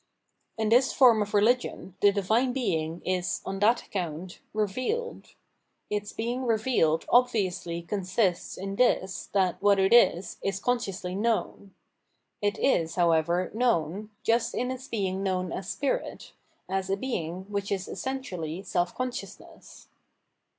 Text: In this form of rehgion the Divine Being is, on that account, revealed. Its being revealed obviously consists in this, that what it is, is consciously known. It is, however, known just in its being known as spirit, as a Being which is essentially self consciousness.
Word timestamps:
In 0.57 0.69
this 0.69 0.91
form 0.91 1.21
of 1.21 1.29
rehgion 1.29 1.93
the 2.01 2.11
Divine 2.11 2.53
Being 2.53 3.03
is, 3.05 3.39
on 3.45 3.59
that 3.59 3.83
account, 3.85 4.39
revealed. 4.51 5.35
Its 5.91 6.11
being 6.11 6.43
revealed 6.47 7.05
obviously 7.07 7.83
consists 7.83 8.57
in 8.57 8.77
this, 8.77 9.27
that 9.33 9.61
what 9.61 9.77
it 9.77 9.93
is, 9.93 10.37
is 10.41 10.59
consciously 10.59 11.13
known. 11.13 11.75
It 12.41 12.57
is, 12.57 12.95
however, 12.95 13.51
known 13.53 14.09
just 14.23 14.55
in 14.55 14.71
its 14.71 14.87
being 14.87 15.21
known 15.21 15.51
as 15.53 15.69
spirit, 15.69 16.33
as 16.67 16.89
a 16.89 16.97
Being 16.97 17.43
which 17.47 17.71
is 17.71 17.87
essentially 17.87 18.63
self 18.63 18.95
consciousness. 18.95 19.87